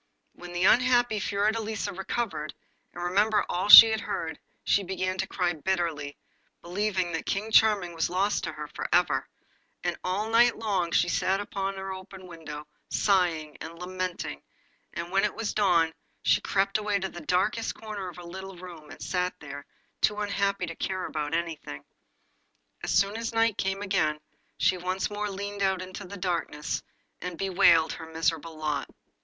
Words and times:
When 0.33 0.51
the 0.51 0.63
unhappy 0.63 1.19
Fiordelisa 1.19 1.93
recovered, 1.93 2.55
and 2.91 3.03
remembered 3.03 3.45
all 3.47 3.69
she 3.69 3.91
had 3.91 3.99
just 3.99 4.07
heard, 4.07 4.39
she 4.63 4.81
began 4.81 5.19
to 5.19 5.27
cry 5.27 5.53
bitterly, 5.53 6.17
believing 6.63 7.11
that 7.11 7.27
King 7.27 7.51
Charming 7.51 7.93
was 7.93 8.09
lost 8.09 8.43
to 8.45 8.51
her 8.53 8.67
for 8.69 8.89
ever, 8.91 9.27
and 9.83 9.95
all 10.03 10.27
night 10.31 10.57
long 10.57 10.89
she 10.91 11.07
sat 11.07 11.39
at 11.39 11.49
her 11.53 11.93
open 11.93 12.25
window 12.25 12.65
sighing 12.89 13.55
and 13.61 13.77
lamenting; 13.77 14.41
but 14.95 15.11
when 15.11 15.23
it 15.23 15.35
was 15.35 15.53
dawn 15.53 15.93
she 16.23 16.41
crept 16.41 16.79
away 16.79 16.95
into 16.95 17.09
the 17.09 17.21
darkest 17.21 17.75
corner 17.75 18.09
of 18.09 18.15
her 18.15 18.23
little 18.23 18.57
room 18.57 18.89
and 18.89 19.03
sat 19.03 19.35
there, 19.39 19.67
too 20.01 20.17
unhappy 20.17 20.65
to 20.65 20.75
care 20.75 21.05
about 21.05 21.35
anything. 21.35 21.83
As 22.81 22.89
soon 22.89 23.15
as 23.17 23.33
night 23.35 23.55
came 23.55 23.83
again 23.83 24.19
she 24.57 24.77
once 24.77 25.11
more 25.11 25.29
leaned 25.29 25.61
out 25.61 25.79
into 25.79 26.07
the 26.07 26.17
darkness 26.17 26.81
and 27.21 27.37
bewailed 27.37 27.93
her 27.93 28.07
miserable 28.11 28.57
lot. 28.57 28.89